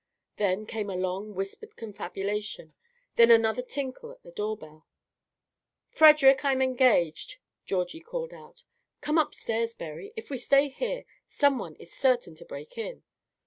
Then 0.37 0.65
came 0.65 0.89
a 0.89 0.95
long 0.95 1.35
whispered 1.35 1.75
confabulation; 1.75 2.73
then 3.17 3.29
another 3.29 3.61
tinkle 3.61 4.11
at 4.11 4.23
the 4.23 4.31
door 4.31 4.57
bell. 4.57 4.87
"Frederic, 5.91 6.43
I 6.43 6.53
am 6.53 6.61
engaged," 6.63 7.37
Georgie 7.67 7.99
called 7.99 8.33
out. 8.33 8.63
"Come 9.01 9.19
upstairs, 9.19 9.75
Berry. 9.75 10.11
If 10.15 10.31
we 10.31 10.37
stay 10.37 10.69
here, 10.69 11.05
some 11.27 11.59
one 11.59 11.75
is 11.75 11.93
certain 11.93 12.33
to 12.37 12.45
break 12.45 12.79
in." 12.79 13.03